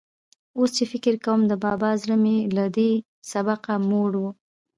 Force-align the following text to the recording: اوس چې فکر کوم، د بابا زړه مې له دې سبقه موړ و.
اوس 0.57 0.69
چې 0.77 0.83
فکر 0.91 1.15
کوم، 1.25 1.39
د 1.47 1.53
بابا 1.65 1.89
زړه 2.01 2.15
مې 2.23 2.37
له 2.55 2.65
دې 2.75 2.91
سبقه 3.31 3.73
موړ 3.89 4.11
و. 4.21 4.23